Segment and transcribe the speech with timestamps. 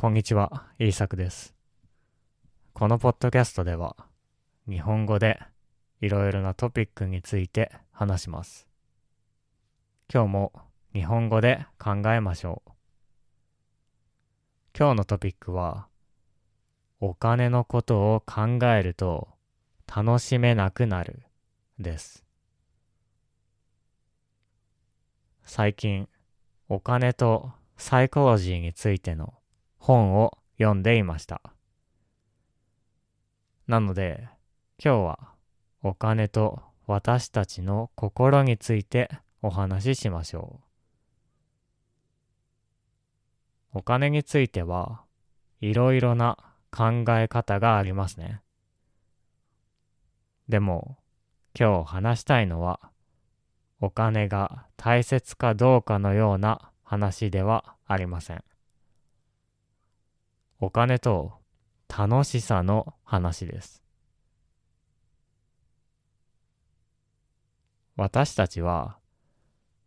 [0.00, 1.54] こんにちは、イーサクです。
[2.72, 3.96] このポッドキャストでは、
[4.66, 5.38] 日本語で
[6.00, 8.66] いろいろなトピックについて話します。
[10.10, 10.52] 今日も
[10.94, 12.70] 日本語で考えましょう。
[14.74, 15.86] 今日のトピックは、
[16.98, 19.28] お金のことを考えると
[19.86, 21.24] 楽しめなくなる
[21.78, 22.24] です。
[25.42, 26.08] 最近、
[26.70, 29.34] お金とサイコロジーについての
[29.80, 31.40] 本を読んでいました。
[33.66, 34.28] なので、
[34.82, 35.18] 今日は
[35.82, 39.10] お金と私たちの心について
[39.42, 40.60] お話ししましょ
[43.74, 43.78] う。
[43.78, 45.02] お金については
[45.60, 46.36] いろいろな
[46.70, 48.42] 考え方がありますね。
[50.48, 50.98] でも、
[51.58, 52.90] 今日話したいのは、
[53.80, 58.44] お金が大切かどうかのような話ではありません。
[60.62, 61.32] お金と
[61.88, 63.82] 楽しさの話です。
[67.96, 68.98] 私たちは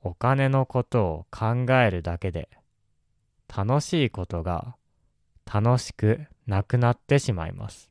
[0.00, 2.48] お金のことを考えるだけで
[3.48, 4.76] 楽しいことが
[5.44, 7.90] 楽しくなくなってしまいます。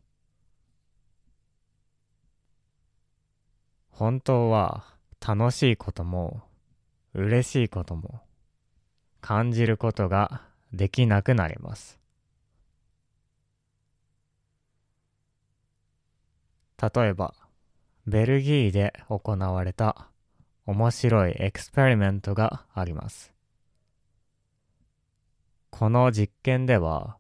[3.89, 4.85] 本当は
[5.19, 6.43] 楽しいことも
[7.13, 8.21] 嬉しいことも
[9.19, 11.98] 感じることができなくなります。
[16.81, 17.33] 例えば、
[18.07, 20.07] ベルギーで行われた
[20.65, 23.33] 面白いエクスペリメントがあります。
[25.69, 27.17] この実験では、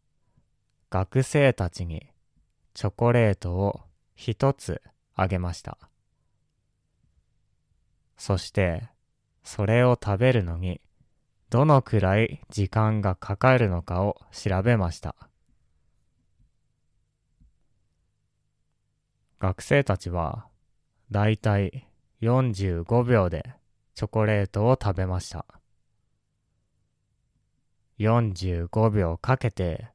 [0.89, 2.09] 学生たちに
[2.73, 3.81] チョコレートを
[4.15, 4.81] 一つ
[5.15, 5.77] あげました。
[8.17, 8.89] そして、
[9.43, 10.81] それを食べるのに
[11.49, 15.15] どのくらい時間がかかるのかを調べました。
[19.39, 20.47] 学生たちは
[21.11, 21.87] だいたい
[22.21, 23.53] 45秒で
[23.95, 25.45] チョコレートを食べました。
[27.99, 29.87] 45秒かけて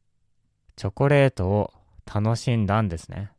[0.77, 1.73] チョコレートを
[2.07, 3.33] 楽しんだんですね。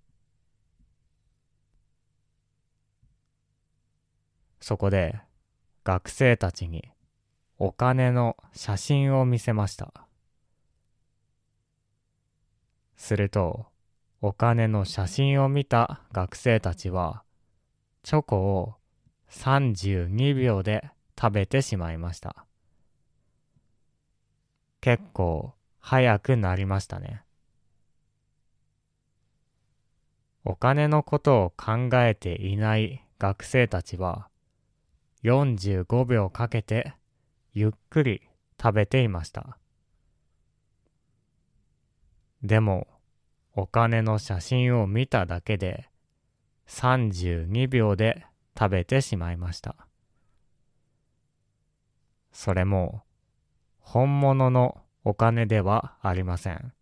[4.60, 5.20] そこで
[5.84, 6.84] 学生たちに
[7.58, 9.92] お金の写真を見せました。
[12.96, 13.68] すると、
[14.28, 17.22] お金の写真を見た学生たちは、
[18.02, 18.74] チョコを
[19.30, 22.48] 32秒で食べてしまいました。
[24.82, 27.22] 結構早くなりましたね。
[30.44, 34.30] お金のことを考えていない学生たちは、
[35.22, 36.96] 45秒かけて
[37.54, 38.24] ゆっくり
[38.60, 39.60] 食べていました。
[42.42, 42.88] でも、
[43.58, 45.90] お金の写真を見ただけで
[46.68, 48.26] 32秒で
[48.58, 49.78] 食べてしまいました。
[52.34, 53.04] それも、
[53.80, 56.74] 本物のお金ではありません。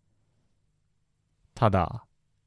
[1.54, 2.04] ただ、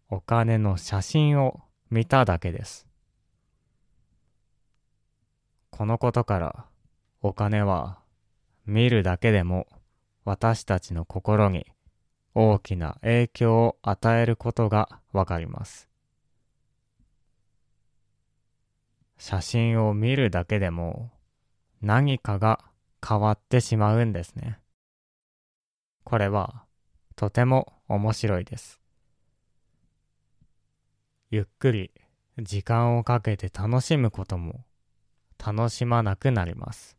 [0.09, 2.85] お金の写真を見ただけです。
[5.69, 6.65] このことから、
[7.21, 7.99] お金は
[8.65, 9.67] 見るだけでも
[10.25, 11.65] 私たちの心に
[12.39, 15.89] 大きな影響を与えることがわかります。
[19.17, 21.09] 写真を見るだけでも
[21.81, 22.59] 何かが
[23.03, 24.59] 変わってしまうんですね。
[26.03, 26.65] これは
[27.15, 28.79] とても面白いです。
[31.31, 31.89] ゆっくり
[32.37, 34.63] 時間をかけて楽しむことも
[35.43, 36.96] 楽しまなくなります。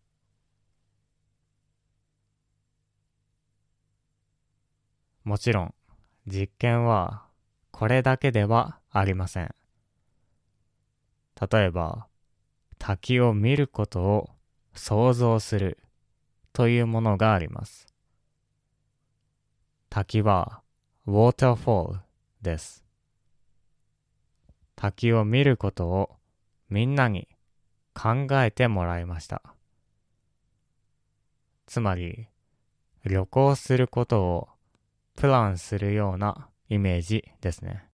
[5.29, 5.75] もちろん、
[6.27, 7.27] 実験は
[7.71, 9.55] これだけではありません。
[11.53, 12.07] 例えば、
[12.79, 14.31] 滝を見ることを
[14.73, 15.77] 想像する
[16.55, 17.89] というものがあります。
[19.91, 20.63] 滝は
[21.07, 21.99] waterfall
[22.41, 22.83] です。
[24.77, 26.17] 滝を見ることを
[26.71, 27.29] みんなに
[27.93, 29.43] 考えてもらいました。
[31.67, 32.29] つまり、
[33.05, 34.49] 旅行することを
[35.19, 37.89] プランするようなイメージですね。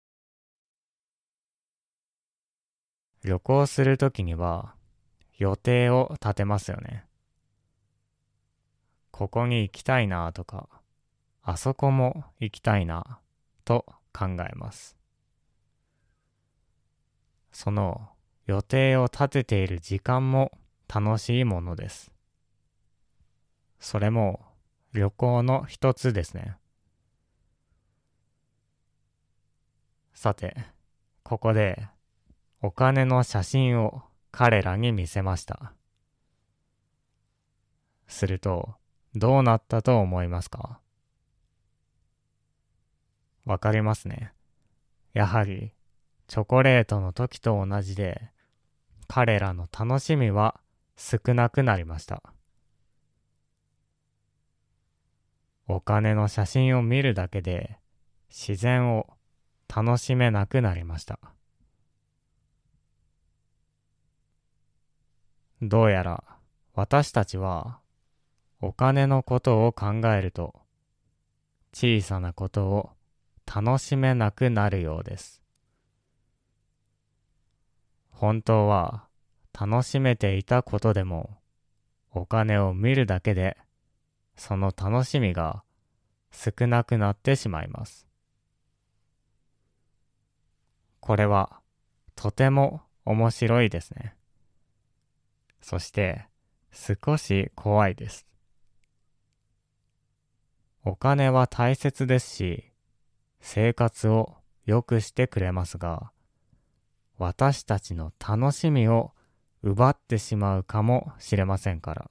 [3.23, 4.75] 旅行するときには
[5.37, 7.05] 予定を立てますよね。
[9.11, 10.71] ここに行きたいなとか、
[11.43, 13.19] あそこも行きたいな
[13.67, 13.85] と
[14.15, 14.97] 考えます。
[17.53, 18.09] その
[18.47, 20.53] 予定を立てている時間も
[20.89, 22.11] 楽しいものです。
[23.79, 24.41] それも
[24.95, 26.57] 旅行の一つですね。
[30.23, 30.55] さて、
[31.23, 31.89] ここで
[32.61, 35.73] お金の写真を彼らに見せました。
[38.07, 38.75] すると、
[39.15, 40.79] どうなったと思いますか？
[43.47, 44.35] わかりますね。
[45.15, 45.73] やはり、
[46.29, 48.21] チョコレートの時と同じで、
[49.09, 50.61] 彼らの楽しみは
[50.99, 52.23] 少なくなりました。
[55.67, 57.79] お金の写真を見るだけで
[58.29, 59.07] 自然を
[59.75, 61.21] 楽しめなくなりました。
[65.63, 66.25] どうやら
[66.75, 67.79] 私たちは
[68.61, 70.55] お金のことを考えると
[71.73, 72.91] 小さなことを
[73.47, 75.41] 楽しめなくなるようです。
[78.11, 79.07] 本当は
[79.59, 81.39] 楽しめていたことでも
[82.11, 83.57] お金を見るだけで
[84.37, 85.63] その楽しみが
[86.33, 88.10] 少なくなってしまいます。
[91.11, 91.61] これは
[92.15, 94.15] とても面白いですね。
[95.61, 96.29] そして
[96.71, 98.29] 少し怖いです。
[100.85, 102.71] お金は大切ですし、
[103.41, 104.37] 生活を
[104.67, 106.13] 良くしてくれますが、
[107.19, 109.11] 私たちの楽しみを
[109.65, 112.09] 奪ってしまうかもしれませんから。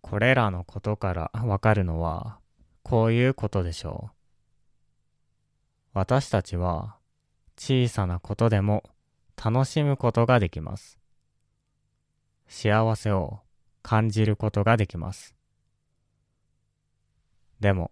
[0.00, 2.40] これらのことからわかるのは、
[2.82, 4.14] こういうことでしょう。
[5.94, 6.96] 私たちは
[7.56, 8.82] 小さなことでも
[9.42, 10.98] 楽しむことができます。
[12.48, 13.40] 幸せを
[13.82, 15.34] 感じることができます。
[17.60, 17.90] でも、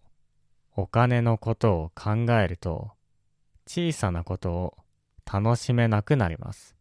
[0.76, 2.92] お金のことを考えると、
[3.66, 4.76] 小さなことを
[5.30, 6.76] 楽しめなくなります。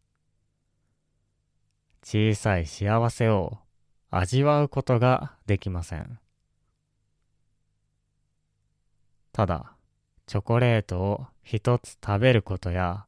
[2.02, 3.58] 小さい幸せを
[4.10, 6.18] 味わうことができません。
[9.32, 9.72] ただ、
[10.26, 13.06] チョコレートを一つ食べることや、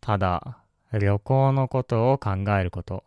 [0.00, 0.58] ただ
[0.92, 3.04] 旅行のことを考えること、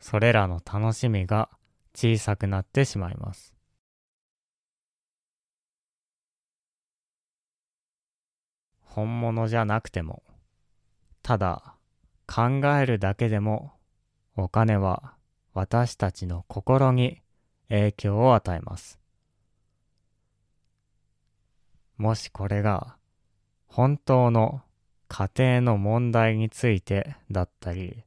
[0.00, 1.48] それらの楽しみが
[1.94, 3.54] 小さくなってしまいます。
[8.82, 10.22] 本物じゃなくても、
[11.22, 11.76] ただ
[12.26, 13.72] 考えるだけでも
[14.36, 15.14] お金は
[15.54, 17.20] 私たちの心に
[17.68, 18.97] 影響を与えます。
[21.98, 22.96] もしこれが
[23.66, 24.62] 本当の
[25.08, 28.04] 家庭の問題についてだったり、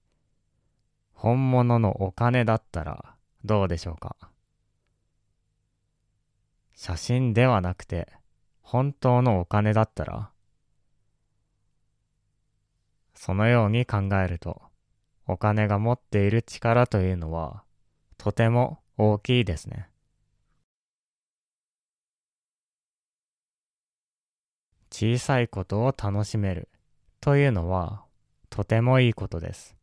[1.13, 3.15] 本物のお金だったら
[3.45, 4.15] どうでしょうか？
[6.73, 8.07] 写真ではなくて
[8.61, 10.31] 本当のお金だったら
[13.13, 14.63] そのように考えると
[15.27, 17.61] お金が持っている力というのは
[18.17, 19.90] とても大きいですね。
[24.91, 26.67] 小さいことを楽しめる
[27.21, 28.03] というのは
[28.49, 29.75] とてもいいことです。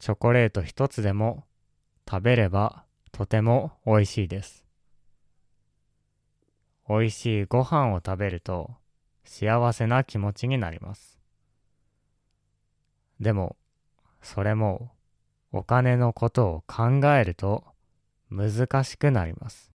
[0.00, 1.44] チョコレート一つでも
[2.08, 4.64] 食べればとても美味しいです。
[6.88, 8.70] 美味しいご飯を食べると
[9.24, 11.18] 幸せな気持ちになります。
[13.20, 13.56] でも
[14.20, 14.90] それも
[15.52, 17.64] お金のことを考えると
[18.30, 19.73] 難しくなります。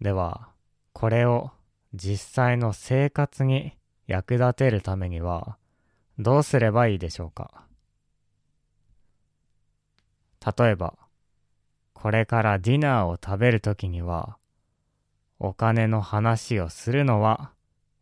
[0.00, 0.48] では、
[0.92, 1.50] これを
[1.94, 5.56] 実際の生活に役立てるためには
[6.18, 7.64] どうすればいいでしょうか？
[10.58, 10.94] 例えば、
[11.94, 14.36] これからディナーを食べるときには
[15.38, 17.52] お金の話をするのは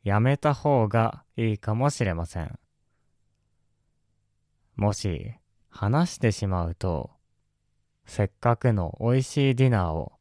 [0.02, 2.58] やめた方がいいかもしれません。
[4.75, 5.34] もし
[5.68, 7.11] 話してしまうと、
[8.06, 10.12] せっかくの美味しいディナーを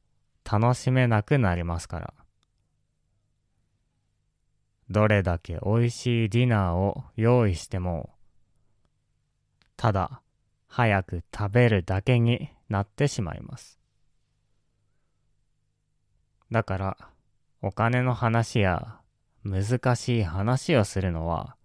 [0.51, 2.13] 楽しめなくなりますから。
[4.89, 8.09] どれだけ美味しいディナーを用意しても、
[9.77, 10.21] ただ
[10.67, 13.79] 早く食べるだけになってしまいます。
[16.51, 16.97] だから、
[17.61, 18.99] お金の話や
[19.45, 21.55] 難しい話をするのは、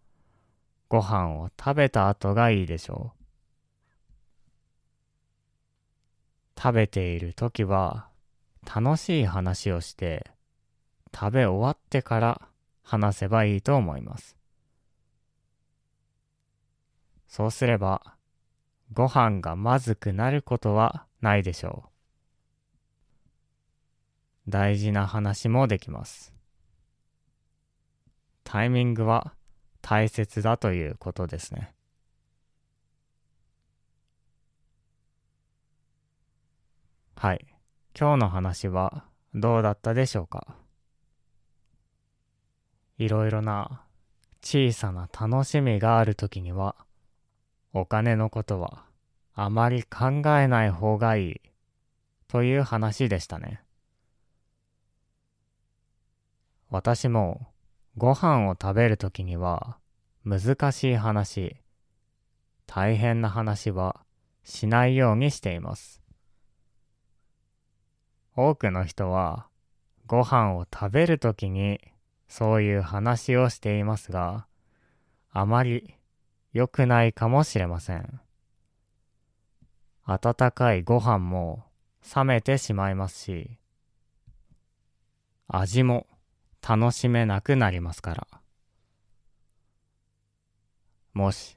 [0.88, 3.16] ご飯を食べた後がいいでしょう。
[6.56, 8.14] 食べている時は
[8.66, 10.30] 楽しい話をして
[11.14, 12.42] 食べ終わってから
[12.82, 14.36] 話せばいいと思います。
[17.28, 18.16] そうすれば
[18.92, 21.84] ご飯がまずくなることはないでしょ
[24.46, 24.50] う。
[24.50, 26.32] 大事な話もできます。
[28.44, 29.34] タイミングは
[29.82, 31.72] 大切だということですね。
[37.16, 37.55] はい。
[37.98, 40.46] 今日の話はどうだったでしょうか？
[42.98, 43.84] いろいろな
[44.42, 46.76] 小さな楽しみがあるときには
[47.72, 48.84] お金のことは
[49.34, 51.40] あまり考えない方がいい
[52.28, 53.62] という話でしたね。
[56.68, 57.46] 私も
[57.96, 59.78] ご飯を食べるときには
[60.22, 61.56] 難しい話、
[62.66, 64.00] 大変な話は
[64.44, 66.02] しないようにしています。
[68.36, 69.48] 多くの人は
[70.06, 71.80] ご飯を食べるときに
[72.28, 74.46] そういう話をしていますが、
[75.30, 75.94] あまり
[76.52, 78.20] 良くないかもしれません。
[80.04, 81.64] 温かいご飯も
[82.14, 83.58] 冷めてしまいますし、
[85.48, 86.06] 味も
[86.66, 88.26] 楽しめなくなりますから。
[91.14, 91.56] もし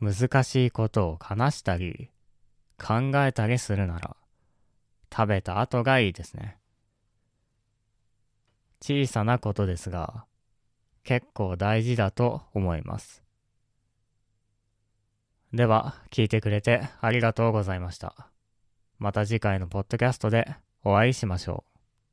[0.00, 2.10] 難しいことを話したり
[2.76, 4.16] 考えたりするなら
[5.12, 6.58] 食べた後がいいですね。
[8.80, 10.24] 小さなことですが
[11.02, 13.22] 結構大事だと思います。
[15.54, 18.28] では、聞いてくれてありがとうございました。
[18.98, 21.77] また次回のポッドキャストでお会いしましょう。